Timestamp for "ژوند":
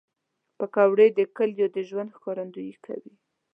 1.89-2.13